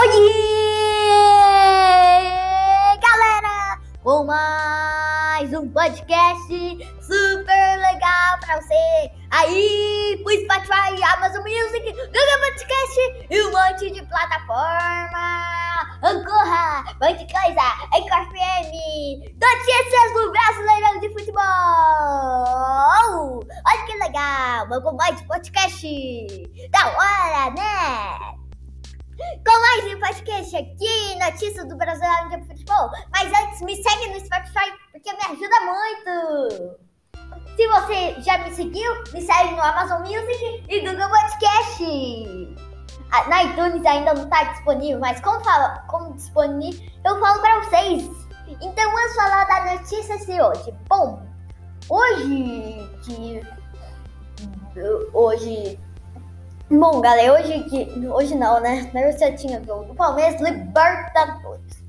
Oi, 0.00 0.08
galera! 2.96 3.78
Com 4.02 4.24
mais 4.24 5.52
um 5.52 5.68
podcast 5.68 6.48
super 7.02 7.76
legal 7.76 8.38
pra 8.40 8.62
você 8.62 9.12
aí 9.30 10.18
pro 10.24 10.32
Spotify, 10.32 11.02
Amazon 11.16 11.42
Music, 11.42 11.92
Google 11.92 12.40
Podcast 12.40 13.26
e 13.28 13.42
um 13.42 13.50
monte 13.52 13.90
de 13.90 14.00
plataforma. 14.06 15.44
Ancorra, 16.02 16.82
monte 16.98 17.26
de 17.26 17.34
coisa, 17.34 17.60
Anchor 17.94 18.24
FM, 18.30 18.72
notícias 19.38 20.14
do 20.14 20.32
Brasileirão 20.32 20.98
de 21.00 21.10
Futebol. 21.12 21.44
Olha 23.66 23.84
que 23.84 23.98
legal, 23.98 24.66
vamos 24.66 24.94
mais 24.94 25.20
podcast. 25.26 25.86
Da 26.70 26.88
hora, 26.88 27.50
né? 27.50 28.39
Com 29.20 29.60
mais 29.60 29.94
um 29.94 30.00
podcast 30.00 30.56
aqui, 30.56 31.18
notícias 31.18 31.68
do 31.68 31.76
Brasileiro 31.76 32.30
de 32.30 32.46
Futebol. 32.46 32.90
Mas 33.12 33.30
antes, 33.42 33.60
me 33.60 33.76
segue 33.76 34.08
no 34.08 34.24
Spotify, 34.24 34.72
porque 34.90 35.12
me 35.12 35.18
ajuda 35.26 35.60
muito. 35.60 36.78
Se 37.54 37.66
você 37.68 38.20
já 38.22 38.38
me 38.38 38.54
seguiu, 38.54 38.90
me 39.12 39.20
segue 39.20 39.54
no 39.54 39.60
Amazon 39.60 40.00
Music 40.00 40.64
e 40.68 40.80
Google 40.80 41.10
Podcast. 41.10 42.56
Ah, 43.12 43.28
na 43.28 43.44
iTunes 43.44 43.84
ainda 43.84 44.14
não 44.14 44.24
está 44.24 44.44
disponível, 44.44 45.00
mas 45.00 45.20
como, 45.20 45.44
fala, 45.44 45.84
como 45.88 46.14
disponível, 46.14 46.88
eu 47.04 47.20
falo 47.20 47.40
para 47.40 47.60
vocês. 47.64 48.08
Então 48.62 48.90
vamos 48.90 49.14
falar 49.14 49.44
da 49.44 49.74
notícia 49.74 50.16
de 50.18 50.40
hoje. 50.40 50.74
Bom, 50.88 51.22
hoje 51.90 52.88
que 53.04 53.42
hoje 55.12 55.78
Bom, 56.70 57.00
galera, 57.00 57.32
hoje. 57.32 57.66
Hoje 58.14 58.36
não, 58.36 58.60
né? 58.60 58.88
Na 58.94 59.10
você 59.10 59.32
tinha 59.32 59.58
do 59.58 59.92
Palmeiras 59.96 60.40
Libertadores. 60.40 61.82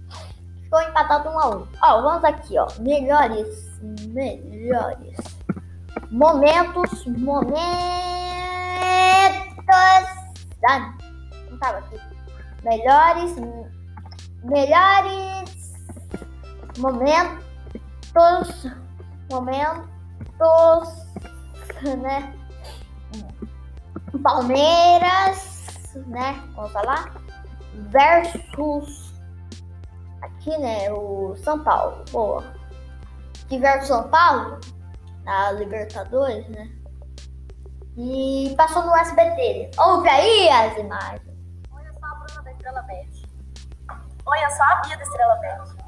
Ficou 0.63 0.81
empatado 0.81 1.29
1 1.29 1.31
um 1.31 1.39
a 1.39 1.49
1 1.49 1.59
um. 1.59 1.67
Ó, 1.83 2.01
vamos 2.01 2.23
aqui, 2.23 2.57
ó. 2.57 2.67
Melhores. 2.79 3.79
Melhores. 4.07 5.17
Momentos. 6.09 7.05
Momentos. 7.05 7.61
Ah, 10.67 10.93
não 11.51 11.59
tava 11.59 11.77
aqui. 11.77 11.99
Melhores. 12.63 13.35
Melhores. 14.43 15.73
Momentos. 16.79 18.65
Momentos. 19.29 19.91
Né? 22.01 22.40
Palmeiras, 24.21 25.89
né? 26.07 26.41
Vamos 26.55 26.71
falar? 26.71 27.11
Versus 27.73 29.13
aqui, 30.21 30.57
né? 30.57 30.91
O 30.91 31.35
São 31.37 31.63
Paulo. 31.63 32.03
Boa. 32.11 32.43
Que 33.47 33.59
versus 33.59 33.87
São 33.87 34.09
Paulo 34.09 34.59
na 35.23 35.51
Libertadores, 35.51 36.47
né? 36.49 36.69
E 37.97 38.53
passou 38.57 38.83
no 38.83 38.95
SBT. 38.95 39.71
Ouve 39.77 40.07
aí 40.09 40.49
as 40.49 40.77
imagens. 40.77 41.21
Olha 41.71 41.93
só 41.93 42.05
a 42.05 42.15
Bruna 42.15 42.41
da 42.43 42.51
Estrela 42.51 42.81
Bet. 42.83 43.25
Olha 44.25 44.49
só 44.51 44.63
a 44.63 44.75
Bia 44.81 44.97
da 44.97 45.03
Estrela 45.03 45.35
Bet. 45.35 45.81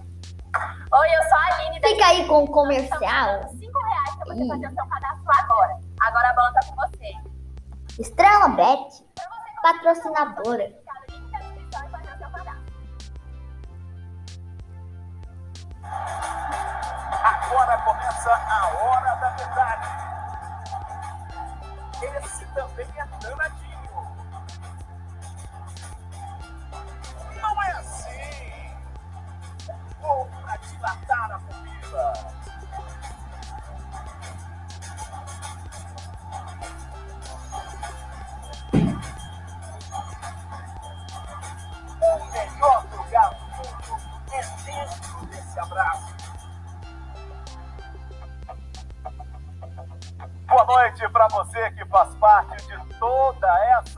Olha 0.91 1.29
só 1.29 1.35
a 1.35 1.55
Aline 1.55 1.79
da 1.79 1.87
Fica 1.87 2.05
aí 2.05 2.27
com 2.27 2.43
o 2.43 2.47
comercial. 2.47 3.49
5 3.49 3.79
reais 3.79 4.15
pra 4.17 4.25
você 4.25 4.47
fazer 4.47 4.67
o 4.67 4.73
seu 4.73 4.87
cadastro 4.87 5.31
agora. 5.39 5.79
Agora 6.01 6.29
a 6.29 6.33
bola 6.33 6.53
tá 6.53 6.59
com 6.67 6.75
você. 6.75 6.92
Estrela 7.99 8.49
Bet, 8.49 9.05
patrocinadora. 9.61 10.67
Agora 17.23 17.77
começa 17.83 18.33
a 18.33 18.67
hora 18.81 19.15
da 19.17 19.29
verdade. 19.29 19.87
Esse 22.01 22.45
também 22.47 22.87
é 22.97 23.05
danadinho. 23.21 24.17
Não 27.39 27.61
é 27.61 27.71
assim. 27.73 28.75
Vou 30.01 30.25
pra 30.25 30.57
dilatar 30.57 31.12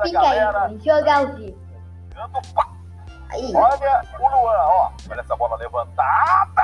Fica 0.06 0.22
galera. 0.22 0.66
aí, 0.66 0.80
jogar 0.80 1.18
ao 1.18 1.28
vivo. 1.36 1.66
Aí. 3.32 3.54
Olha 3.56 4.02
o 4.20 4.30
Luan, 4.30 4.66
ó. 4.68 4.92
Olha 5.10 5.22
essa 5.22 5.36
bola 5.36 5.58
levantada. 5.58 6.62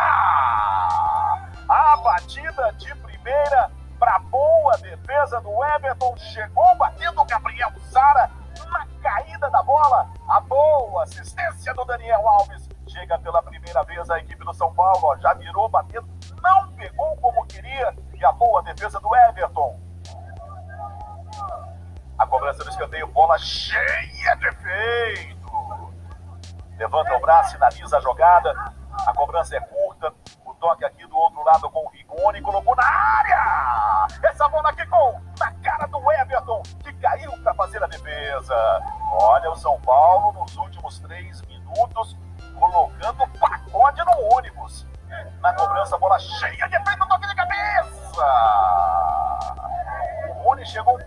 A 1.67 1.97
batida 2.03 2.71
de 2.77 2.93
primeira 2.95 3.71
para 3.99 4.19
boa 4.19 4.77
defesa 4.77 5.39
do 5.41 5.63
Everton. 5.63 6.15
Chegou 6.17 6.75
batendo 6.75 7.21
o 7.21 7.25
Gabriel 7.25 7.71
Sara 7.91 8.29
na 8.69 8.85
caída 9.01 9.49
da 9.49 9.63
bola. 9.63 10.09
A 10.27 10.39
boa 10.41 11.03
assistência 11.03 11.73
do 11.73 11.83
Daniel 11.85 12.27
Alves. 12.27 12.69
Chega 12.87 13.17
pela 13.19 13.41
primeira 13.43 13.83
vez 13.83 14.09
a 14.09 14.19
equipe 14.19 14.43
do 14.43 14.53
São 14.53 14.73
Paulo. 14.73 14.99
Ó, 15.03 15.17
já 15.17 15.33
virou 15.33 15.69
batendo. 15.69 16.07
Não 16.41 16.71
pegou 16.73 17.15
como 17.17 17.45
queria. 17.45 17.95
E 18.13 18.25
a 18.25 18.31
boa 18.31 18.61
defesa 18.63 18.99
do 18.99 19.15
Everton. 19.15 19.90
Escanteio, 22.81 23.05
bola 23.09 23.37
cheia 23.37 24.35
de 24.37 24.47
efeito. 24.47 25.93
Levanta 26.79 27.15
o 27.15 27.19
braço, 27.19 27.51
finaliza 27.51 27.95
a 27.95 28.01
jogada. 28.01 28.51
A 29.05 29.13
cobrança 29.13 29.55
é 29.55 29.59
curta. 29.59 30.11
O 30.43 30.51
toque 30.55 30.83
aqui 30.83 31.05
do 31.05 31.15
outro 31.15 31.43
lado 31.43 31.69
com 31.69 31.85
o 31.85 31.89
Rigoni. 31.89 32.41
Colocou 32.41 32.75
na 32.75 32.83
área. 32.83 34.07
Essa 34.23 34.49
bola 34.49 34.69
aqui 34.69 34.83
com 34.87 35.21
na 35.39 35.51
cara 35.61 35.85
do 35.85 36.11
Everton, 36.11 36.63
que 36.83 36.91
caiu 36.93 37.31
para 37.43 37.53
fazer 37.53 37.83
a 37.83 37.87
defesa. 37.87 38.55
Olha 39.11 39.51
o 39.51 39.55
São 39.57 39.79
Paulo 39.81 40.31
nos 40.41 40.57
últimos 40.57 40.99
três 41.01 41.39
minutos, 41.43 42.17
colocando 42.57 43.27
pacote 43.39 44.03
no 44.03 44.35
ônibus. 44.35 44.87
Na 45.39 45.53
cobrança, 45.53 45.99
bola 45.99 46.17
cheia 46.17 46.67
de 46.67 46.75
efeito, 46.75 47.07
toque 47.07 47.27
de 47.27 47.35
cabeça. 47.35 48.25
O 50.29 50.33
Rony 50.41 50.65
chegou 50.65 50.95
um 50.95 51.03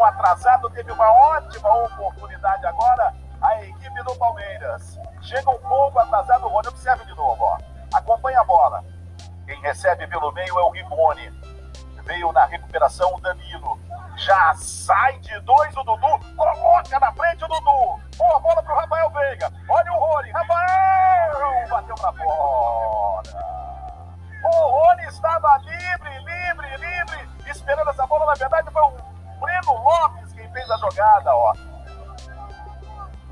pouquinho 0.00 0.04
atrasado, 0.04 0.70
teve 0.70 0.90
uma 0.92 1.12
ótima 1.12 1.74
oportunidade 1.84 2.66
agora. 2.66 3.14
A 3.42 3.62
equipe 3.62 4.02
do 4.02 4.14
Palmeiras 4.16 4.98
chega 5.22 5.50
um 5.50 5.58
pouco 5.58 5.98
atrasado. 5.98 6.46
O 6.46 6.48
Rony 6.48 6.68
observe 6.68 7.04
de 7.04 7.14
novo, 7.14 7.42
ó. 7.44 7.58
Acompanha 7.94 8.40
a 8.40 8.44
bola. 8.44 8.84
Quem 9.46 9.60
recebe 9.60 10.06
pelo 10.06 10.32
meio 10.32 10.58
é 10.58 10.62
o 10.62 10.70
Rigoni. 10.70 11.30
Veio 12.04 12.32
na 12.32 12.46
recuperação 12.46 13.14
o 13.14 13.20
Danilo. 13.20 13.78
Já 14.16 14.54
sai 14.54 15.18
de 15.18 15.38
dois 15.40 15.74
o 15.76 15.82
Dudu. 15.84 16.36
Coloca 16.36 17.00
na 17.00 17.12
frente 17.12 17.44
o 17.44 17.48
Dudu. 17.48 18.00
Boa 18.16 18.40
bola 18.40 18.62
pro 18.62 18.74
Rafael 18.74 19.10
Veiga. 19.10 19.50
Olha 19.68 19.92
o 19.92 19.98
Rony. 19.98 20.30
Rafael 20.30 21.68
bateu 21.68 21.94
pra 21.94 22.12
fora. 22.12 23.50
O 24.44 24.70
Rony 24.70 25.04
estava 25.04 25.56
livre, 25.58 26.18
livre, 26.18 26.76
livre. 26.76 27.50
Esperando 27.50 27.90
essa 27.90 28.06
bola. 28.06 28.26
Na 28.26 28.34
verdade, 28.34 28.70
foi 28.70 28.82
o 28.82 28.99
Breno 29.50 29.82
Lopes 29.82 30.32
quem 30.32 30.48
fez 30.52 30.70
a 30.70 30.76
jogada, 30.76 31.34
ó. 31.34 31.52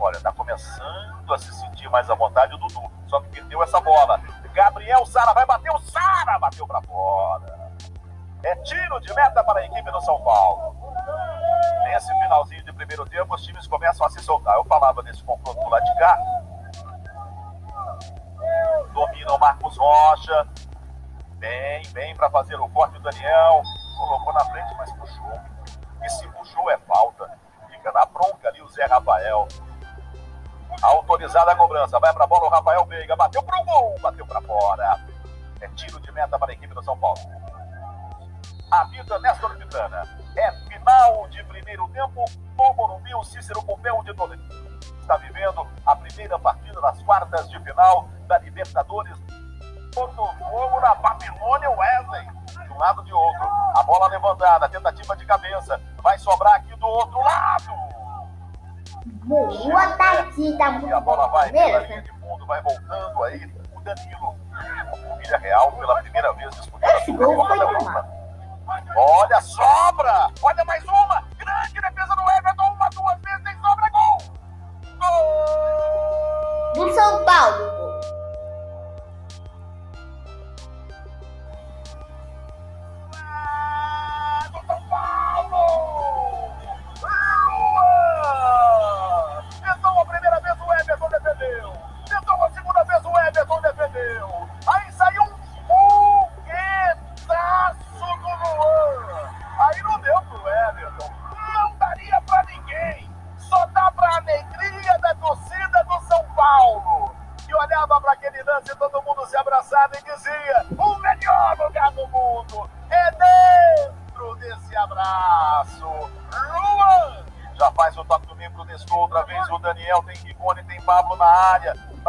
Olha, 0.00 0.20
tá 0.20 0.32
começando 0.32 1.32
a 1.32 1.38
se 1.38 1.52
sentir 1.52 1.88
mais 1.90 2.10
à 2.10 2.14
vontade 2.14 2.54
o 2.54 2.58
Dudu. 2.58 2.90
Só 3.06 3.20
que 3.20 3.28
perdeu 3.28 3.62
essa 3.62 3.80
bola. 3.80 4.20
Gabriel 4.52 5.06
Sara 5.06 5.32
vai 5.32 5.46
bater 5.46 5.70
o 5.70 5.78
Sara. 5.78 6.38
Bateu 6.38 6.66
pra 6.66 6.82
fora. 6.82 7.70
É 8.42 8.54
tiro 8.56 9.00
de 9.00 9.12
meta 9.14 9.42
para 9.44 9.60
a 9.60 9.66
equipe 9.66 9.90
do 9.90 10.00
São 10.00 10.20
Paulo. 10.22 10.76
Nesse 11.84 12.08
finalzinho 12.20 12.64
de 12.64 12.72
primeiro 12.72 13.04
tempo, 13.06 13.34
os 13.34 13.42
times 13.44 13.66
começam 13.66 14.06
a 14.06 14.10
se 14.10 14.20
soltar. 14.20 14.54
Eu 14.56 14.64
falava 14.64 15.02
desse 15.02 15.22
confronto 15.24 15.60
do 15.60 15.68
lado 15.68 15.84
de 15.84 15.98
cá. 15.98 16.18
Domina 18.92 19.32
o 19.32 19.38
Marcos 19.38 19.76
Rocha. 19.76 20.48
Bem, 21.38 21.82
bem 21.92 22.14
para 22.16 22.30
fazer 22.30 22.56
o 22.56 22.68
corte 22.68 22.96
o 22.96 23.00
Daniel. 23.00 23.62
Colocou 23.98 24.32
na 24.32 24.44
frente, 24.46 24.74
mas 24.76 24.92
puxou. 24.92 25.57
E 26.04 26.08
se 26.08 26.28
puxou 26.28 26.70
é 26.70 26.78
falta. 26.78 27.30
Fica 27.68 27.92
na 27.92 28.04
bronca 28.06 28.48
ali 28.48 28.62
o 28.62 28.68
Zé 28.68 28.84
Rafael. 28.86 29.46
Autorizada 30.82 31.52
a 31.52 31.56
cobrança. 31.56 31.98
Vai 31.98 32.12
pra 32.12 32.26
bola 32.26 32.46
o 32.46 32.50
Rafael 32.50 32.84
Veiga. 32.86 33.16
Bateu 33.16 33.42
pro 33.42 33.64
gol. 33.64 33.98
Bateu 34.00 34.26
pra 34.26 34.40
fora. 34.42 35.00
É 35.60 35.68
tiro 35.68 36.00
de 36.00 36.12
meta 36.12 36.38
para 36.38 36.52
a 36.52 36.54
equipe 36.54 36.74
do 36.74 36.82
São 36.82 36.96
Paulo. 36.98 37.18
A 38.70 38.84
vida 38.84 39.18
Néstor 39.18 39.56
Pitana. 39.56 40.02
É 40.36 40.52
final 40.68 41.28
de 41.28 41.42
primeiro 41.44 41.88
tempo. 41.88 42.24
no 42.56 42.74
Morumbi, 42.74 43.14
o 43.14 43.24
Cícero 43.24 43.62
Pompeu 43.62 44.02
de 44.04 44.14
Toledo. 44.14 44.42
Está 45.00 45.16
vivendo 45.16 45.66
a 45.86 45.96
primeira 45.96 46.38
partida 46.38 46.80
das 46.80 47.02
quartas 47.02 47.48
de 47.48 47.58
final 47.60 48.08
da 48.26 48.38
Libertadores. 48.38 49.18
Botafogo 49.94 50.80
na 50.80 50.94
Babilônia 50.96 51.70
Wesley. 51.70 52.37
Um 52.78 52.80
lado 52.80 53.02
de 53.02 53.12
outro. 53.12 53.44
A 53.74 53.82
bola 53.82 54.06
levantada, 54.06 54.68
tentativa 54.68 55.16
de 55.16 55.26
cabeça. 55.26 55.80
Vai 56.00 56.16
sobrar 56.16 56.54
aqui 56.54 56.72
do 56.76 56.86
outro 56.86 57.18
lado. 57.18 57.72
Boa 59.24 59.96
partida, 59.96 60.64
E 60.64 60.70
muito 60.70 60.94
a 60.94 61.00
bola 61.00 61.26
vai 61.26 61.50
pela 61.50 61.80
linha 61.80 62.02
de 62.02 62.10
fundo, 62.20 62.46
vai 62.46 62.62
voltando 62.62 63.24
aí 63.24 63.52
o 63.74 63.80
Danilo. 63.80 64.36
O 65.10 65.16
Vilha 65.16 65.38
Real 65.38 65.72
pela 65.72 66.00
primeira 66.02 66.32
vez 66.34 66.54
disputando 66.54 67.16
gol 67.16 67.34
Copa 67.34 67.56
da 67.56 67.64
Europa. 67.64 68.08
Olha, 68.96 69.40
sobra! 69.40 70.28
Olha 70.40 70.64
mais 70.64 70.84
uma! 70.84 71.24
Grande 71.36 71.80
defesa 71.80 72.14
do 72.14 72.30
Everton, 72.30 72.74
uma, 72.74 72.88
duas 72.90 73.20
vezes, 73.22 73.42
tem 73.42 73.60
sobra, 73.60 73.90
gol! 73.90 74.18
Gol! 75.00 76.86
Do 76.86 76.94
São 76.94 77.24
Paulo. 77.24 77.77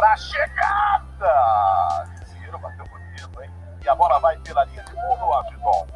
pra 0.00 0.16
chegada. 0.16 2.08
Ciro 2.26 2.58
bateu 2.58 2.84
bonito, 2.86 3.42
hein? 3.42 3.50
E 3.84 3.88
a 3.88 3.94
bola 3.94 4.18
vai 4.20 4.36
pela 4.38 4.64
linha 4.64 4.82
de 4.82 4.92
fundo, 4.92 5.34
Argidon. 5.34 5.86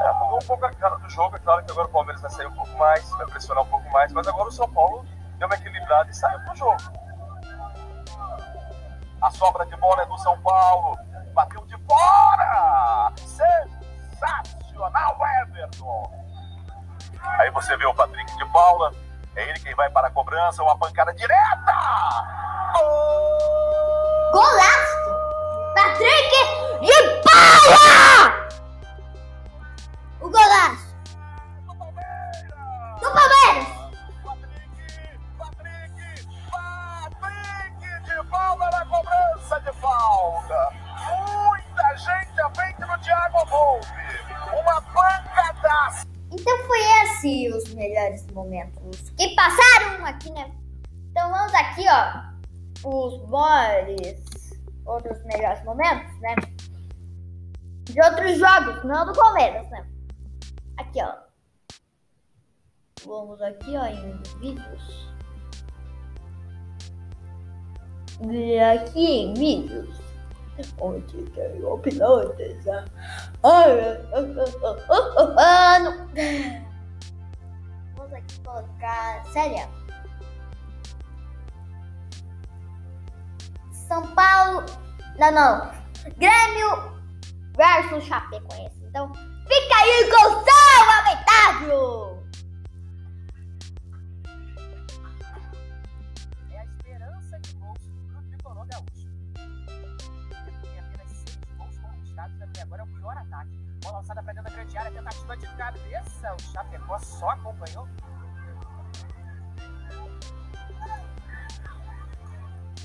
É, 0.00 0.12
mudou 0.14 0.36
um 0.36 0.46
pouco 0.46 0.66
a 0.66 0.70
cara 0.70 0.96
do 0.96 1.10
jogo. 1.10 1.36
É 1.36 1.38
claro 1.40 1.64
que 1.64 1.72
agora 1.72 1.88
o 1.88 1.90
Palmeiras 1.90 2.22
vai 2.22 2.30
sair 2.30 2.46
um 2.46 2.54
pouco 2.54 2.78
mais, 2.78 3.10
vai 3.10 3.26
pressionar 3.26 3.64
um 3.64 3.66
pouco 3.66 3.90
mais, 3.90 4.12
mas 4.12 4.28
agora 4.28 4.48
o 4.48 4.52
São 4.52 4.72
Paulo 4.72 5.04
deu 5.38 5.48
uma 5.48 5.54
equilibrada 5.54 6.10
e 6.10 6.14
saiu 6.14 6.40
pro 6.40 6.56
jogo. 6.56 6.82
A 9.20 9.30
sobra 9.30 9.66
de 9.66 9.76
bola 9.76 10.02
é 10.02 10.06
do 10.06 10.16
São 10.18 10.40
Paulo. 10.40 10.98
Bateu 11.34 11.64
de 11.66 11.76
fora! 11.84 13.12
Sensacional, 13.16 15.18
Everton! 15.42 16.10
Aí 17.38 17.50
você 17.50 17.76
vê 17.76 17.84
o 17.86 17.94
Patrick 17.94 18.36
de 18.36 18.46
Paula. 18.46 18.92
É 19.36 19.48
ele 19.48 19.60
quem 19.60 19.74
vai 19.74 19.90
para 19.90 20.08
a 20.08 20.10
cobrança. 20.10 20.62
Uma 20.62 20.78
pancada 20.78 21.12
direta! 21.14 22.39
Gol! 22.80 24.32
Golaço! 24.32 25.12
Patrick 25.74 26.32
de 26.80 26.98
Paula! 27.26 28.48
O 30.20 30.30
golaço 30.30 30.96
Do 31.66 31.74
Palmeiras! 33.12 33.68
Patrick! 34.24 34.76
Patrick! 35.38 35.98
Patrick 36.50 37.80
de 38.04 38.30
Paula 38.30 38.70
na 38.70 38.86
cobrança 38.86 39.60
de 39.60 39.72
falta. 39.78 40.60
Muita 41.10 41.96
gente 41.96 42.40
à 42.40 42.50
frente 42.54 42.80
do 42.80 42.98
Thiago 43.04 43.44
Volpe. 43.46 43.88
Uma 44.58 44.80
pancadaça. 44.80 46.06
Então 46.32 46.58
foi 46.66 46.80
esse 47.02 47.50
os 47.50 47.74
melhores 47.74 48.26
momentos 48.28 49.09
melhores 55.60 55.64
momentos, 55.64 56.20
né? 56.20 56.34
De 57.84 58.02
outros 58.02 58.38
jogos, 58.38 58.84
não 58.84 59.06
do 59.06 59.12
Palmeiras, 59.12 59.68
né? 59.70 59.86
Aqui, 60.78 61.00
ó. 61.02 61.14
Vamos 63.06 63.40
aqui, 63.42 63.76
ó, 63.76 63.86
em 63.86 64.22
vídeos. 64.40 65.10
E 68.30 68.58
aqui 68.58 69.06
em 69.06 69.34
vídeos. 69.34 70.00
Onde 70.78 71.22
tem 71.30 71.64
o 71.64 71.78
pilotos, 71.78 72.68
ah. 72.68 72.84
Ai, 73.42 73.98
não. 75.80 76.06
Vamos 77.96 78.12
aqui 78.12 78.38
colocar. 78.44 79.24
Sério. 79.32 79.66
São 83.72 84.06
Paulo. 84.14 84.66
Não, 85.20 85.30
não. 85.32 85.70
Grêmio 86.16 86.98
versus 87.54 88.04
Chapecoense. 88.04 88.82
Então, 88.86 89.12
fica 89.12 89.76
aí 89.76 90.10
com 90.10 90.24
o 90.28 90.42
seu 90.42 90.54
comentário. 90.86 92.24
é 96.50 96.58
a 96.58 96.64
esperança 96.64 97.38
de 97.38 97.52
gols 97.52 97.78
do. 97.80 98.00
Tem 100.62 100.78
apenas 100.78 101.10
seis 101.10 101.38
gols 101.58 101.78
conquistados 101.78 102.40
até 102.40 102.62
agora, 102.62 102.80
é 102.80 102.84
o 102.86 102.88
pior 102.88 103.14
ataque. 103.18 103.60
Bola 103.82 103.98
lançada 103.98 104.22
para 104.22 104.32
dentro 104.32 104.50
da 104.50 104.56
grande 104.56 104.78
área, 104.78 104.90
tentativa 104.90 105.36
de 105.36 105.46
cabeça. 105.48 106.34
O 106.34 106.40
Chapecó 106.50 106.98
só 106.98 107.28
acompanhou. 107.28 107.86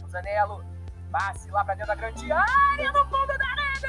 Zanello, 0.10 0.75
passe 1.12 1.50
lá 1.52 1.64
para 1.64 1.76
dentro 1.76 1.88
da 1.88 1.96
grande 1.96 2.32
área, 2.32 2.92
no 2.92 3.06
fundo 3.06 3.38
da 3.38 3.46
rede! 3.56 3.88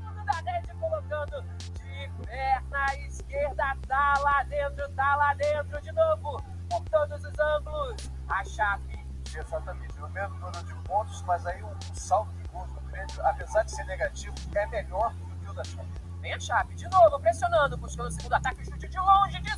Fundo 0.00 0.24
da 0.24 0.52
rede, 0.52 0.74
colocando 0.78 1.42
de 1.42 2.10
perna 2.26 2.94
esquerda, 3.06 3.76
tá 3.86 4.14
lá 4.20 4.42
dentro, 4.44 4.88
tá 4.92 5.16
lá 5.16 5.34
dentro 5.34 5.80
de 5.80 5.92
novo, 5.92 6.42
por 6.68 6.84
todos 6.90 7.24
os 7.24 7.38
ângulos. 7.38 8.10
A 8.28 8.44
Chape 8.44 9.04
Exatamente, 9.36 10.00
o 10.00 10.08
mesmo 10.10 10.36
número 10.36 10.64
de 10.64 10.74
pontos, 10.86 11.22
mas 11.22 11.44
aí 11.44 11.60
o 11.62 11.76
saldo 11.92 12.32
de 12.34 12.48
gols 12.48 12.72
do 12.72 12.80
Grêmio, 12.82 13.26
apesar 13.26 13.64
de 13.64 13.72
ser 13.72 13.84
negativo, 13.84 14.34
é 14.54 14.66
melhor 14.66 15.12
do 15.12 15.36
que 15.36 15.50
o 15.50 15.54
da 15.54 15.64
Chape. 15.64 15.88
Vem 16.20 16.32
a 16.32 16.38
Chape 16.38 16.74
de 16.74 16.88
novo, 16.88 17.18
pressionando, 17.18 17.76
buscando 17.76 18.08
o 18.08 18.12
segundo 18.12 18.32
ataque, 18.34 18.64
chute 18.64 18.88
de 18.88 18.98
longe, 18.98 19.40
de 19.40 19.50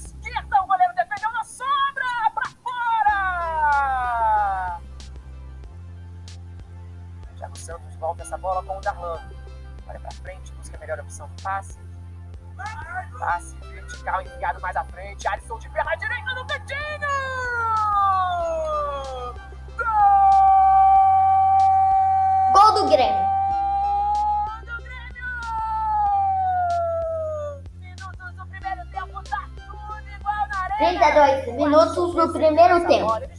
volta 8.07 8.23
essa 8.23 8.39
bola 8.39 8.63
com 8.63 8.79
o 8.79 8.81
Darlan. 8.81 9.19
Olha 9.89 9.99
pra 9.99 10.11
frente, 10.13 10.53
busca 10.53 10.77
a 10.77 10.81
melhor 10.81 11.01
opção, 11.01 11.29
passe. 11.43 11.77
Passe 13.19 13.57
vertical, 13.57 14.23
enfiado 14.23 14.61
mais 14.61 14.77
à 14.77 14.85
frente, 14.85 15.27
Alisson 15.27 15.59
de 15.59 15.69
perna 15.71 15.95
direita 15.97 16.35
no 16.35 16.47
cantinho! 16.47 17.09
Gol 22.53 22.73
do 22.75 22.89
Grêmio. 22.89 23.27
do 24.65 24.77
Grêmio! 24.85 25.27
Minutos 27.81 28.35
do 28.37 28.47
primeiro 28.47 28.87
tempo, 28.91 29.23
tá 29.25 29.51
tudo 29.67 30.09
igual 30.09 30.49
na 30.49 30.59
areia. 30.63 31.45
32 31.45 31.57
minutos 31.57 32.15
no 32.15 32.33
primeiro 32.33 32.87
tempo. 32.87 33.36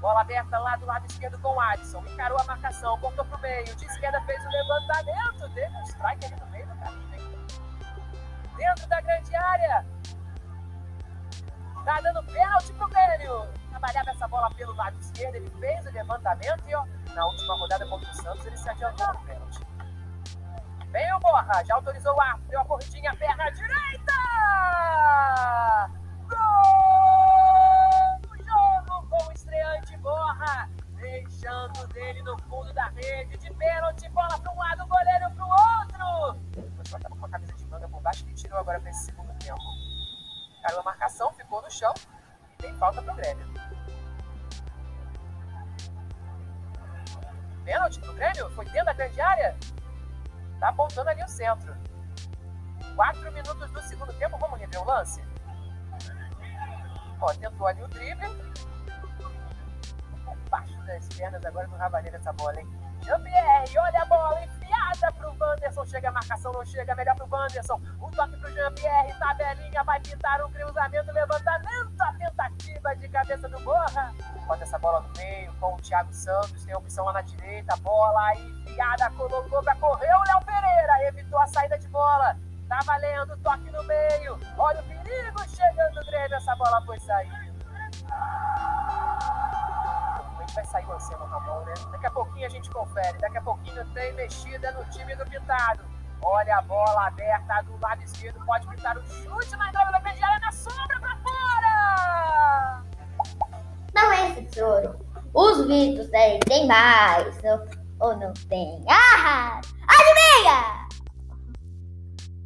Bola 0.00 0.20
aberta 0.20 0.58
lá 0.58 0.76
do 0.76 0.86
lado 0.86 1.06
esquerdo 1.06 1.38
com 1.40 1.54
o 1.54 1.60
Adson. 1.60 2.04
Encarou 2.06 2.38
a 2.40 2.44
marcação, 2.44 2.98
cortou 3.00 3.24
pro 3.24 3.38
meio. 3.40 3.64
De 3.76 3.84
esquerda 3.84 4.20
fez 4.22 4.44
o 4.44 4.48
levantamento. 4.48 5.54
Teve 5.54 5.76
um 5.76 5.82
strike 5.82 6.26
ali 6.26 6.36
no 6.40 6.46
meio 6.48 6.66
do 6.66 6.76
caminho, 6.76 7.14
hein? 7.14 7.46
Dentro 8.56 8.88
da 8.88 9.00
grande 9.00 9.34
área. 9.34 9.86
Tá 11.84 12.00
dando 12.00 12.22
pênalti 12.24 12.72
pro 12.72 12.88
Grêmio. 12.88 13.46
Trabalhava 13.70 14.10
essa 14.10 14.26
bola 14.26 14.50
pelo 14.54 14.74
lado 14.74 14.98
esquerdo, 14.98 15.36
ele 15.36 15.50
fez 15.60 15.86
o 15.86 15.90
levantamento 15.92 16.64
e 16.66 16.74
ó, 16.74 16.84
na 17.14 17.26
última 17.26 17.54
rodada 17.58 17.86
contra 17.86 18.10
o 18.10 18.14
Santos 18.14 18.46
ele 18.46 18.56
se 18.56 18.68
adiantou 18.68 19.06
no 19.06 19.20
pênalti. 19.20 19.60
Vem 20.88 21.12
o 21.14 21.20
Borra, 21.20 21.62
já 21.64 21.74
autorizou 21.74 22.14
o 22.14 22.20
árbitro, 22.20 22.48
deu 22.48 22.60
a 22.60 22.64
corridinha, 22.64 23.14
perna 23.16 23.50
direita! 23.50 24.12
Dele 31.96 32.22
no 32.22 32.38
fundo 32.42 32.72
da 32.74 32.88
rede, 32.88 33.38
de 33.38 33.50
pênalti, 33.54 34.08
bola 34.10 34.38
para 34.38 34.52
um 34.52 34.58
lado, 34.58 34.86
goleiro 34.86 35.30
para 35.34 35.44
o 35.44 35.50
outro. 35.50 36.40
O 36.58 37.00
tava 37.00 37.16
com 37.16 37.26
a 37.26 37.28
camisa 37.30 37.52
de 37.54 37.66
manga 37.66 37.88
por 37.88 38.02
baixo 38.02 38.24
que 38.26 38.34
tirou 38.34 38.58
agora 38.58 38.78
para 38.78 38.90
esse 38.90 39.06
segundo 39.06 39.32
tempo. 39.38 39.60
Caiu 40.62 40.80
a 40.80 40.82
marcação, 40.82 41.32
ficou 41.32 41.62
no 41.62 41.70
chão. 41.70 41.94
Tem 42.58 42.74
falta 42.74 43.02
pro 43.02 43.14
Grêmio. 43.14 43.46
Pênalti 47.64 47.98
pro 48.00 48.14
Grêmio? 48.14 48.50
Foi 48.50 48.64
dentro 48.66 48.84
da 48.84 48.92
grande 48.92 49.20
área? 49.20 49.56
Tá 50.60 50.68
apontando 50.68 51.08
ali 51.08 51.24
o 51.24 51.28
centro. 51.28 51.74
Quatro 52.94 53.32
minutos 53.32 53.70
do 53.70 53.82
segundo 53.82 54.12
tempo, 54.14 54.38
vamos 54.38 54.58
rever 54.60 54.80
o 54.80 54.84
lance? 54.84 55.22
Ó, 57.20 57.32
tentou 57.34 57.66
ali 57.66 57.82
o 57.82 57.88
drible. 57.88 58.28
Das 60.86 61.08
pernas 61.08 61.44
agora 61.44 61.66
do 61.66 61.76
Rabaneiro 61.76 62.16
essa 62.16 62.32
bola, 62.32 62.60
hein? 62.60 62.68
Jean-Pierre, 63.02 63.78
olha 63.78 64.02
a 64.02 64.04
bola 64.04 64.44
enfiada 64.44 65.12
pro 65.14 65.36
Wanderson. 65.38 65.84
Chega 65.84 66.08
a 66.08 66.12
marcação, 66.12 66.52
não 66.52 66.64
chega, 66.64 66.94
melhor 66.94 67.16
pro 67.16 67.26
Wanderson. 67.28 67.80
O 68.00 68.10
toque 68.12 68.36
pro 68.36 68.52
Jean-Pierre, 68.52 69.12
tabelinha, 69.18 69.82
vai 69.82 69.98
pintar 70.00 70.44
um 70.44 70.50
cruzamento, 70.52 71.12
levantamento, 71.12 72.00
a 72.00 72.12
tentativa 72.12 72.96
de 72.96 73.08
cabeça 73.08 73.48
do 73.48 73.58
Borra. 73.60 74.14
Bota 74.46 74.62
essa 74.62 74.78
bola 74.78 75.00
no 75.00 75.12
meio 75.16 75.52
com 75.54 75.74
o 75.74 75.76
Thiago 75.78 76.12
Santos, 76.12 76.64
tem 76.64 76.74
opção 76.76 77.04
lá 77.04 77.14
na 77.14 77.22
direita, 77.22 77.76
bola 77.78 78.34
enfiada, 78.34 79.10
colocou 79.10 79.62
pra 79.64 79.74
correr 79.76 80.14
o 80.14 80.22
Léo 80.22 80.44
Pereira, 80.44 81.08
evitou 81.08 81.40
a 81.40 81.46
saída 81.48 81.76
de 81.78 81.88
bola. 81.88 82.36
Tá 82.68 82.78
valendo, 82.84 83.36
toque 83.38 83.70
no 83.70 83.82
meio. 83.84 84.38
Olha 84.56 84.80
o 84.80 84.84
perigo 84.84 85.48
chegando 85.48 86.00
o 86.00 86.06
Grêmio, 86.06 86.36
essa 86.36 86.54
bola 86.56 86.80
foi 86.86 86.98
sair 87.00 87.46
vai 90.56 90.64
sair 90.64 90.86
o 90.86 90.92
Anselmo 90.92 91.26
Ramon, 91.26 91.60
né? 91.66 91.74
Daqui 91.92 92.06
a 92.06 92.10
pouquinho 92.10 92.46
a 92.46 92.48
gente 92.48 92.70
confere. 92.70 93.18
Daqui 93.18 93.38
a 93.38 93.42
pouquinho 93.42 93.84
tem 93.92 94.12
mexida 94.14 94.72
no 94.72 94.84
time 94.90 95.14
do 95.14 95.24
Pintado. 95.26 95.84
Olha 96.22 96.56
a 96.56 96.62
bola 96.62 97.06
aberta 97.06 97.62
do 97.62 97.78
lado 97.78 98.02
esquerdo. 98.02 98.44
Pode 98.44 98.66
pintar 98.66 98.96
o 98.96 99.06
chute, 99.06 99.56
mas 99.56 99.72
não 99.72 99.92
da 99.92 99.98
área 99.98 100.40
na 100.40 100.52
sombra 100.52 100.98
pra 100.98 101.16
fora! 101.18 102.82
Não 103.94 104.12
é 104.12 104.30
esse 104.30 104.42
tesouro. 104.46 104.98
Os 105.34 105.66
Vitos 105.66 106.12
aí 106.14 106.40
tem 106.40 106.66
mais. 106.66 107.38
Ou, 107.44 108.08
ou 108.08 108.16
não 108.16 108.32
tem? 108.48 108.82
Ah! 108.88 109.60
Adivinha! 109.86 110.86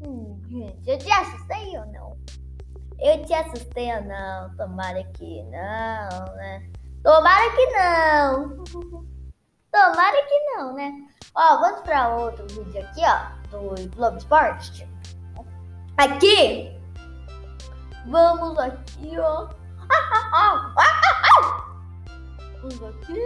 Hum, 0.02 0.40
gente, 0.48 0.90
eu 0.90 0.98
te 0.98 1.12
assustei 1.12 1.78
ou 1.78 1.86
não? 1.86 2.18
Eu 2.98 3.24
te 3.24 3.32
assustei 3.32 3.94
ou 3.94 4.02
não? 4.02 4.56
Tomara 4.56 5.04
que 5.04 5.42
não, 5.44 6.34
né? 6.36 6.70
Tomara 7.02 7.50
que 7.50 7.66
não. 7.66 8.64
Tomara 9.72 10.22
que 10.26 10.38
não, 10.54 10.74
né? 10.74 10.92
Ó, 11.34 11.58
vamos 11.58 11.80
para 11.80 12.08
outro 12.16 12.46
vídeo 12.48 12.82
aqui, 12.82 13.02
ó, 13.04 13.48
do 13.48 13.88
Globo 13.96 14.18
Esporte. 14.18 14.86
Aqui. 15.96 16.78
Vamos 18.06 18.58
aqui, 18.58 19.18
ó. 19.18 19.48
Vamos 22.60 22.82
aqui. 22.82 23.18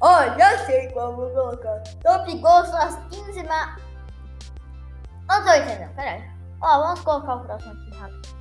Ó, 0.00 0.22
já 0.38 0.58
sei 0.64 0.90
como 0.92 1.28
colocar. 1.30 1.82
Top 2.02 2.34
Gol 2.38 2.52
as 2.52 2.96
15 3.10 3.42
ma... 3.44 3.76
Não 5.28 5.44
tô 5.44 5.52
entendendo, 5.52 5.94
peraí. 5.94 6.24
Ó, 6.62 6.78
vamos 6.78 7.00
colocar 7.00 7.34
o 7.36 7.40
próximo 7.40 7.72
aqui 7.72 7.96
rápido 7.98 8.31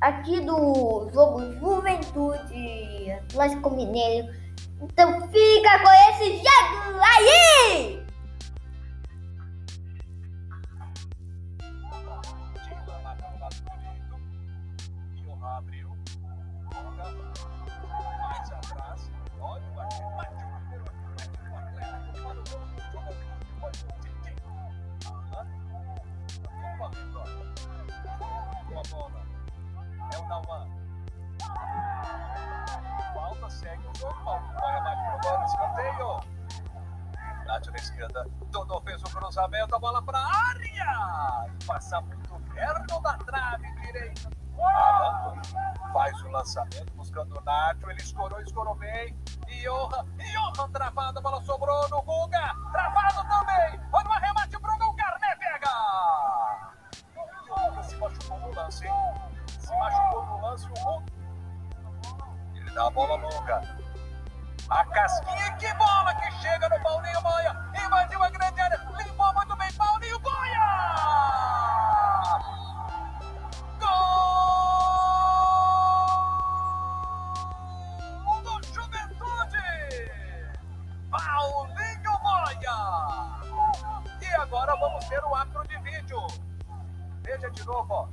aqui 0.00 0.40
do 0.40 1.08
jogo 1.12 1.52
Juventude 1.58 3.12
Atlético 3.12 3.70
Mineiro. 3.70 4.28
Então 4.80 5.20
fica 5.30 5.78
com 5.78 5.90
esse 6.10 6.36
jogo 6.36 7.00
aí! 7.02 8.00
A 39.74 39.78
bola 39.78 40.02
para 40.02 40.18
a 40.18 40.48
área. 40.48 41.46
Passa 41.66 42.00
muito 42.00 42.40
perto 42.54 43.00
da 43.00 43.12
trave 43.18 43.70
direita. 43.80 44.30
Faz 45.92 46.20
o 46.22 46.28
lançamento 46.28 46.92
buscando 46.94 47.38
o 47.38 47.44
Nacho. 47.44 47.90
Ele 47.90 48.00
escorou, 48.00 48.40
escorou 48.40 48.74
bem. 48.76 49.16
Johan, 49.62 50.06
Johan 50.18 50.70
travado, 50.70 51.18
a 51.18 51.22
bola 51.22 51.40
sobrou 51.42 51.88
no 51.88 52.02
Guga. 52.02 52.54
Travado 52.72 53.28
também. 53.28 53.80
Olha 53.92 54.08
o 54.08 54.12
arremate 54.12 54.58
pro 54.58 54.78
gol. 54.78 54.94
Carné 54.96 55.36
pega. 55.36 55.70
E 57.78 57.84
se 57.84 57.96
machucou 57.96 58.38
no 58.38 58.54
lance, 58.54 58.86
hein? 58.86 58.94
Se 59.58 59.76
machucou 59.76 60.26
no 60.26 60.40
lance 60.40 60.66
o 60.66 60.74
Guga. 60.74 61.12
Ele 62.54 62.70
dá 62.70 62.86
a 62.86 62.90
bola 62.90 63.16
longa. 63.16 63.80
A 64.68 64.84
casquinha, 64.86 65.56
que 65.56 65.74
bola 65.74 66.14
que 66.14 66.30
chega 66.40 66.68
no 66.68 66.80
Paulinho 66.80 67.20
Boia. 67.22 67.49
Ver 85.10 85.22
o 85.24 85.34
atro 85.34 85.66
de 85.66 85.76
vídeo. 85.78 86.26
Veja 87.22 87.50
de 87.50 87.64
novo, 87.66 87.92
ó. 87.92 88.08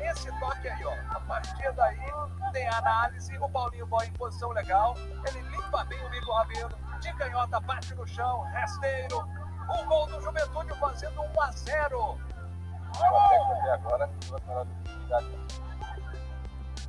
Esse 0.00 0.30
toque 0.40 0.68
aí, 0.68 0.84
ó. 0.84 1.16
A 1.16 1.20
partir 1.20 1.72
daí 1.72 2.12
tem 2.52 2.68
análise. 2.68 3.38
O 3.38 3.48
Paulinho 3.48 3.86
Boia 3.86 4.08
em 4.08 4.12
posição 4.12 4.50
legal. 4.50 4.96
Ele 5.28 5.40
limpa 5.42 5.84
bem 5.84 6.04
o 6.04 6.10
Nico 6.10 6.32
Rabelo. 6.32 6.76
De 7.00 7.12
canhota, 7.14 7.60
bate 7.60 7.94
no 7.94 8.06
chão. 8.06 8.40
Rasteiro. 8.52 9.18
O 9.68 9.84
gol 9.86 10.06
do 10.08 10.20
Juventude 10.20 10.74
fazendo 10.78 11.22
1 11.22 11.40
a 11.40 11.52
0. 11.52 12.18
Até 12.94 13.70
agora, 13.72 14.10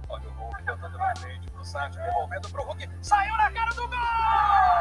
Olha 0.10 0.28
o 0.28 0.32
Hulk 0.34 0.64
tentando 0.64 0.98
na 0.98 1.16
frente 1.16 1.50
pro 1.52 1.64
Sancho, 1.64 1.98
devolvendo 2.00 2.50
pro 2.50 2.64
Hulk. 2.64 2.90
Saiu 3.02 3.38
na 3.38 3.52
cara 3.52 3.74
do! 3.74 3.88
Gol 3.88 4.73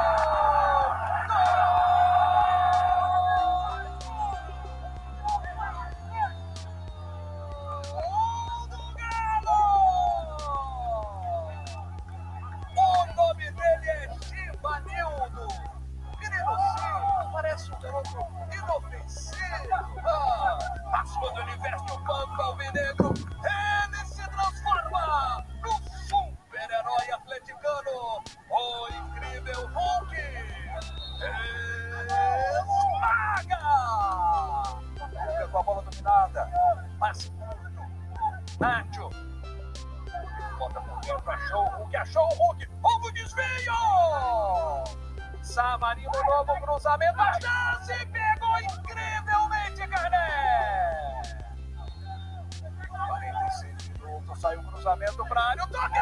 Savarino, 45.92 46.11
novo 46.26 46.54
cruzamento, 46.62 47.18
chance 47.42 48.06
pegou 48.06 48.58
incrivelmente, 48.61 49.87
Carné! 49.88 51.22
46 52.88 53.88
minutos, 53.88 54.40
saiu 54.40 54.61
o 54.61 54.64
cruzamento 54.68 55.26
para 55.26 55.42
área, 55.50 55.64
o 55.64 55.68
toque 55.68 56.01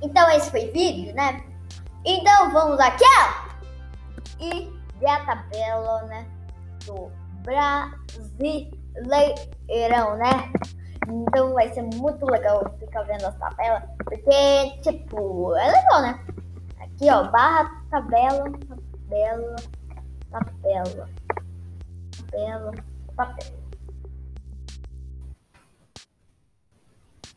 Então 0.00 0.30
esse 0.30 0.50
foi 0.50 0.70
vídeo, 0.70 1.14
né? 1.14 1.44
Então 2.04 2.50
vamos 2.52 2.78
aqui, 2.80 3.04
ó. 3.04 3.48
E 4.40 4.72
ver 4.98 5.08
a 5.08 5.24
tabela, 5.24 6.02
né? 6.02 6.26
Do 6.86 7.10
Brasileirão, 7.42 8.68
né? 10.16 10.52
Então 11.08 11.54
vai 11.54 11.72
ser 11.72 11.82
muito 11.82 12.24
legal 12.26 12.62
ficar 12.78 13.02
vendo 13.02 13.24
as 13.26 13.36
tabelas. 13.38 13.82
Porque, 14.04 14.78
tipo, 14.82 15.56
é 15.56 15.66
legal, 15.72 16.02
né? 16.02 16.24
Aqui, 16.80 17.10
ó, 17.10 17.30
barra 17.30 17.82
tabela, 17.90 18.44
tabela, 19.08 19.56
tabela, 20.30 21.08
tabela, 22.30 22.74
tabela. 23.16 23.58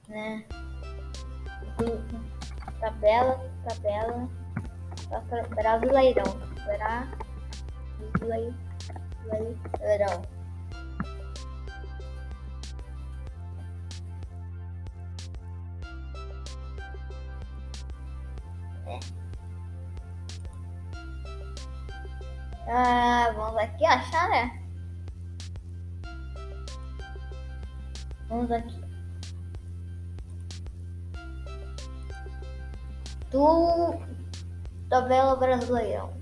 Né? 0.10 0.46
Tabela, 2.82 3.40
tabela, 3.64 4.28
brasileirão. 5.56 6.24
Brasileirão. 9.26 10.22
Ah, 22.68 23.32
vamos 23.36 23.58
aqui 23.58 23.86
achar, 23.86 24.30
né? 24.30 24.60
Vamos 28.28 28.52
aqui. 28.52 28.81
Do 33.32 33.96
tabela 34.90 35.36
brasileirão. 35.38 36.22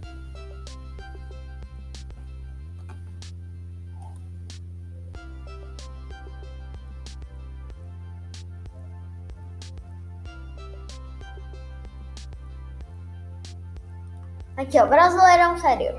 Aqui, 14.59 14.77
ó, 14.77 14.85
Brasileirão 14.85 15.57
sério. 15.57 15.97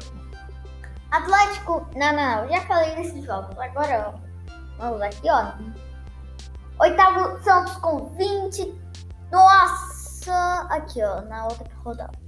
Atlético. 1.11 1.87
Não, 1.97 2.13
não, 2.13 2.43
não. 2.43 2.49
Já 2.49 2.61
falei 2.67 2.95
desses 2.95 3.25
jogos. 3.25 3.59
Agora, 3.59 4.15
vamos 4.79 5.01
aqui, 5.01 5.29
ó. 5.31 5.53
Oitavo 6.79 7.43
Santos 7.43 7.75
com 7.77 8.15
20. 8.17 8.79
Nossa! 9.33 9.90
Aqui, 10.29 11.03
ó, 11.03 11.23
na 11.23 11.45
outra 11.45 11.69
rodada. 11.83 12.19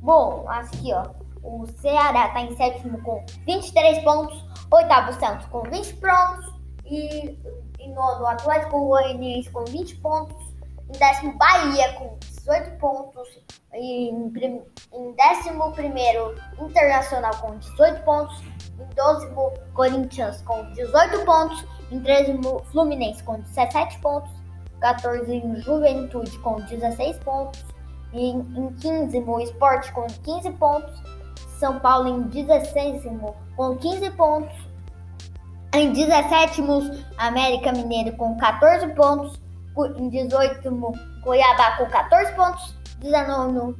Bom, 0.00 0.44
aqui, 0.48 0.92
ó. 0.94 1.10
O 1.42 1.66
Ceará 1.66 2.28
tá 2.28 2.40
em 2.40 2.56
sétimo 2.56 3.00
com 3.02 3.24
23 3.46 4.02
pontos. 4.02 4.44
Oitavo 4.70 5.12
Santos 5.20 5.46
com 5.46 5.62
20 5.62 5.94
pontos. 5.96 6.54
E, 6.86 7.38
e 7.78 7.88
nono 7.88 8.26
Atlético 8.26 8.86
Goianiense 8.86 9.50
com 9.50 9.64
20 9.64 9.96
pontos. 9.96 10.36
Em 10.88 10.98
décimo, 10.98 11.36
Bahia 11.36 11.92
com 11.94 12.16
18 12.18 12.78
pontos. 12.78 13.28
E 13.74 14.08
em, 14.10 14.62
em 14.92 15.12
décimo 15.12 15.72
primeiro, 15.72 16.34
Internacional 16.58 17.36
com 17.36 17.58
18 17.58 18.02
pontos. 18.04 18.42
Em 18.78 18.94
12, 18.94 19.28
Corinthians 19.74 20.42
com 20.42 20.64
18 20.72 21.24
pontos. 21.24 21.64
Em 21.90 22.00
13, 22.00 22.38
Fluminense 22.72 23.22
com 23.22 23.40
17 23.40 24.00
pontos. 24.00 24.39
14, 24.80 25.60
Juventude 25.60 26.38
com 26.38 26.56
16 26.56 27.18
pontos. 27.18 27.64
E 28.12 28.30
em 28.30 28.72
15, 28.80 29.24
Esporte 29.42 29.92
com 29.92 30.06
15 30.06 30.50
pontos. 30.52 31.02
São 31.58 31.78
Paulo 31.78 32.08
em 32.08 32.22
16 32.22 33.02
com 33.56 33.76
15 33.76 34.10
pontos. 34.12 34.70
Em 35.74 35.92
17, 35.92 36.62
América 37.16 37.70
Mineiro 37.70 38.16
com 38.16 38.36
14 38.36 38.88
pontos 38.94 39.40
em 39.96 40.08
18 40.08 40.92
Goiabá 41.22 41.76
com 41.76 41.86
14 41.86 42.32
pontos, 42.32 42.74
19 43.00 43.76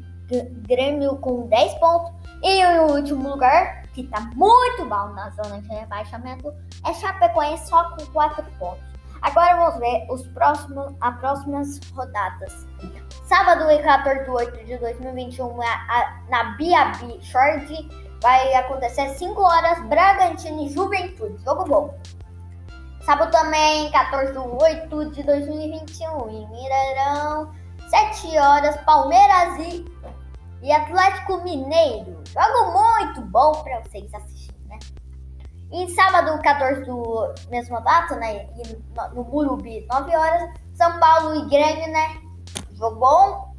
Grêmio 0.68 1.16
com 1.16 1.48
10 1.48 1.74
pontos 1.74 2.12
e 2.42 2.64
o 2.64 2.92
último 2.94 3.30
lugar, 3.30 3.82
que 3.92 4.02
está 4.02 4.20
muito 4.36 4.86
mal 4.86 5.12
na 5.12 5.30
zona 5.30 5.60
de 5.60 5.68
rebaixamento, 5.68 6.54
é 6.86 6.94
Chapecoense 6.94 7.68
só 7.68 7.90
com 7.90 8.06
4 8.06 8.44
pontos. 8.58 8.84
Agora 9.22 9.56
vamos 9.56 9.78
ver 9.78 10.06
os 10.10 10.26
próximos, 10.28 10.94
as 11.00 11.18
próximas 11.18 11.80
rodadas. 11.94 12.66
Sábado, 13.24 13.64
14 13.82 14.24
de 14.24 14.30
8 14.30 14.64
de 14.64 14.78
2021, 14.78 15.62
a, 15.62 15.66
a, 15.66 16.20
na 16.28 16.44
Biabi 16.56 17.20
Short, 17.22 17.88
vai 18.22 18.54
acontecer 18.54 19.08
5 19.10 19.40
horas, 19.40 19.80
Bragantino 19.88 20.62
e 20.62 20.68
Juventude. 20.68 21.42
Jogo 21.44 21.64
bom. 21.64 21.94
Sábado 23.02 23.30
também, 23.30 23.90
14 23.90 24.32
de 24.32 24.38
8 24.38 25.10
de 25.10 25.22
2021, 25.22 26.30
em 26.30 26.48
Mineirão, 26.48 27.52
7 27.88 28.38
horas, 28.38 28.76
Palmeiras 28.82 29.58
e, 29.58 29.84
e 30.62 30.72
Atlético 30.72 31.38
Mineiro. 31.42 32.22
Jogo 32.26 32.72
muito 32.72 33.22
bom 33.22 33.52
para 33.62 33.80
vocês 33.80 34.12
assistirem, 34.14 34.39
né? 35.70 35.84
E 35.84 35.88
sábado, 35.90 36.40
14 36.42 36.84
do 36.84 37.32
mesma 37.48 37.80
data, 37.80 38.16
né? 38.16 38.48
No, 39.14 39.24
Murubi, 39.24 39.86
9 39.90 40.16
horas, 40.16 40.50
São 40.74 40.98
Paulo 40.98 41.36
e 41.36 41.48
Grêmio, 41.48 41.90
né? 41.90 42.20
Jogo 42.72 42.96
bom. 42.96 43.50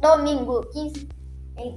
Domingo, 0.00 0.66
15, 0.72 1.08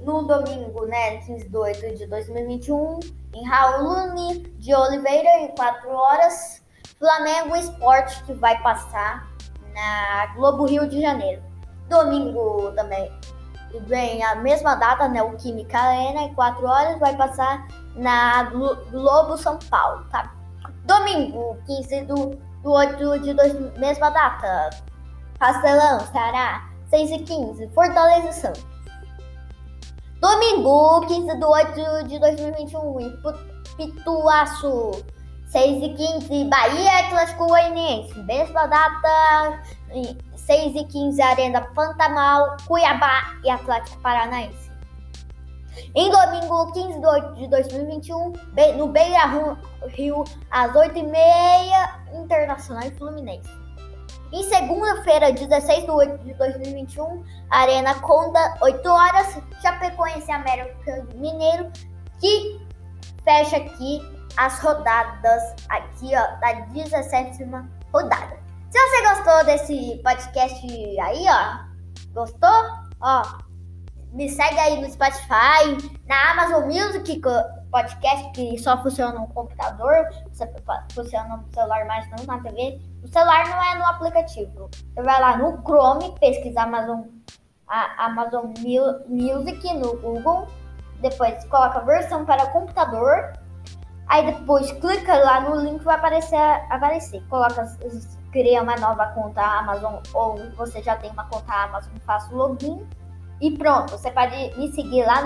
no 0.04 0.22
domingo, 0.22 0.86
né? 0.86 1.18
15 1.18 1.48
de 1.48 1.56
8 1.56 1.94
de 1.94 2.06
2021, 2.08 2.98
em 3.34 3.48
Raul 3.48 4.12
de 4.58 4.74
Oliveira, 4.74 5.28
em 5.40 5.54
4 5.54 5.90
horas. 5.90 6.62
Flamengo 6.98 7.54
Esporte 7.54 8.24
que 8.24 8.32
vai 8.32 8.60
passar 8.62 9.28
na 9.72 10.34
Globo 10.34 10.66
Rio 10.66 10.88
de 10.88 11.00
Janeiro. 11.00 11.42
Domingo 11.88 12.72
também 12.72 13.12
vem 13.86 14.22
a 14.24 14.34
mesma 14.36 14.74
data, 14.74 15.06
né? 15.06 15.22
O 15.22 15.36
Química 15.36 15.78
Arena, 15.78 16.22
em 16.22 16.34
4 16.34 16.66
horas, 16.66 16.98
vai 16.98 17.14
passar 17.16 17.68
na 17.96 18.44
Globo 18.90 19.36
São 19.36 19.58
Paulo, 19.70 20.04
tá? 20.10 20.32
Domingo, 20.84 21.56
15 21.66 22.02
do, 22.02 22.30
do 22.62 22.70
8 22.72 23.18
de 23.20 23.34
2, 23.34 23.78
mesma 23.78 24.10
data. 24.10 24.70
Castelão, 25.38 26.00
Ceará, 26.12 26.68
6 26.88 27.10
e 27.10 27.18
15, 27.18 27.68
Fortaleza 27.74 28.32
Santos. 28.32 28.66
Domingo, 30.20 31.00
15 31.06 31.38
do 31.38 31.48
8 31.48 32.08
de 32.08 32.18
2021, 32.18 33.00
em 33.00 33.12
Pituaçu, 33.76 35.04
6 35.48 35.82
e 35.82 35.88
15, 35.94 36.44
Bahia 36.44 37.06
Atlético 37.06 37.46
Goianiense. 37.46 38.18
Mesma 38.20 38.66
data, 38.66 39.62
6 40.34 40.74
e 40.74 40.84
15, 40.84 41.20
Arena 41.20 41.60
Pantanal, 41.74 42.56
Cuiabá 42.66 43.34
e 43.44 43.50
Atlético 43.50 44.00
Paranaense. 44.00 44.65
Em 45.94 46.10
domingo, 46.10 46.72
15 46.72 47.00
de 47.00 47.06
8 47.06 47.34
de 47.34 47.48
2021, 47.48 48.32
no 48.76 48.88
Beira 48.88 49.56
Rio, 49.88 50.24
às 50.50 50.72
8h30, 50.72 51.14
Internacional 52.14 52.84
e 52.86 52.90
Fluminense. 52.92 53.50
Em 54.32 54.42
segunda-feira, 54.42 55.32
16 55.32 55.84
de 55.84 55.90
8 55.90 56.24
de 56.24 56.34
2021, 56.34 57.24
Arena 57.50 57.94
Conda, 58.00 58.58
8 58.60 58.88
horas, 58.88 59.38
Chapecoense 59.62 60.30
América 60.32 61.06
Mineiro, 61.14 61.70
que 62.20 62.60
fecha 63.22 63.56
aqui 63.56 64.00
as 64.36 64.60
rodadas 64.60 65.54
aqui, 65.68 66.10
ó, 66.14 66.40
da 66.40 66.52
17 66.72 67.44
rodada. 67.92 68.36
Se 68.70 68.78
você 68.78 69.08
gostou 69.08 69.44
desse 69.44 70.00
podcast 70.02 70.66
aí, 71.00 71.24
ó, 71.28 72.12
gostou? 72.12 72.86
Ó, 73.00 73.22
me 74.16 74.30
segue 74.30 74.58
aí 74.58 74.80
no 74.80 74.90
Spotify, 74.90 75.76
na 76.06 76.30
Amazon 76.32 76.64
Music 76.64 77.20
podcast 77.70 78.32
que 78.32 78.56
só 78.58 78.82
funciona 78.82 79.18
no 79.18 79.26
computador, 79.28 80.08
funciona 80.94 81.36
no 81.36 81.52
celular, 81.52 81.84
mas 81.84 82.08
não 82.08 82.24
na 82.24 82.40
TV. 82.42 82.80
O 83.04 83.08
celular 83.08 83.46
não 83.46 83.62
é 83.62 83.74
no 83.74 83.84
aplicativo. 83.84 84.70
Você 84.72 85.02
vai 85.02 85.20
lá 85.20 85.36
no 85.36 85.62
Chrome, 85.62 86.18
pesquisa 86.18 86.62
Amazon, 86.62 87.02
a 87.68 88.06
Amazon 88.06 88.46
Music 89.06 89.74
no 89.74 89.98
Google, 89.98 90.48
depois 91.02 91.44
coloca 91.44 91.80
versão 91.80 92.24
para 92.24 92.46
computador 92.46 93.34
Aí 94.08 94.24
depois 94.24 94.70
clica 94.70 95.16
lá 95.16 95.40
no 95.40 95.56
link 95.56 95.82
vai 95.82 95.96
aparecer, 95.96 96.36
aparecer. 96.70 97.20
Coloca, 97.28 97.66
cria 98.30 98.62
uma 98.62 98.76
nova 98.76 99.06
conta 99.08 99.42
Amazon 99.42 99.96
ou 100.14 100.38
você 100.56 100.80
já 100.80 100.94
tem 100.94 101.10
uma 101.10 101.24
conta 101.24 101.52
Amazon, 101.52 101.92
faça 102.06 102.32
o 102.32 102.36
login 102.36 102.86
e 103.40 103.50
pronto. 103.56 103.92
Você 103.92 104.10
pode 104.10 104.34
me 104.58 104.72
seguir 104.72 105.04
lá 105.04 105.22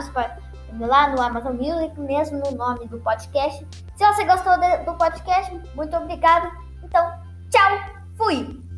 no, 0.72 0.86
lá 0.86 1.08
no 1.08 1.20
Amazon 1.20 1.54
Music, 1.54 1.98
mesmo 2.00 2.38
no 2.38 2.52
nome 2.52 2.86
do 2.86 2.98
podcast. 2.98 3.66
Se 3.96 4.06
você 4.06 4.24
gostou 4.24 4.54
do 4.84 4.94
podcast, 4.96 5.60
muito 5.74 5.96
obrigado. 5.96 6.50
Então, 6.82 7.12
tchau, 7.50 7.78
fui! 8.16 8.69